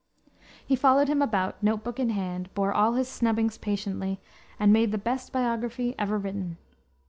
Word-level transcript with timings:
He 0.65 0.75
followed 0.75 1.09
him 1.09 1.21
about, 1.21 1.61
note 1.61 1.83
book 1.83 1.99
in 1.99 2.09
hand, 2.09 2.51
bore 2.55 2.73
all 2.73 2.93
his 2.93 3.07
snubbings 3.07 3.59
patiently, 3.59 4.19
and 4.59 4.73
made 4.73 4.91
the 4.91 4.97
best 4.97 5.31
biography 5.31 5.93
ever 5.99 6.17
written. 6.17 6.57